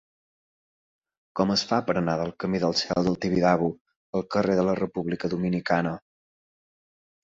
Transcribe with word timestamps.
Com 1.39 1.53
es 1.57 1.65
fa 1.73 1.79
per 1.91 1.97
anar 2.01 2.17
del 2.23 2.33
camí 2.45 2.63
del 2.65 2.75
Cel 2.81 3.07
del 3.11 3.21
Tibidabo 3.27 3.71
al 4.19 4.29
carrer 4.39 4.61
de 4.63 4.69
la 4.73 4.79
República 4.85 5.35
Dominicana? 5.39 5.99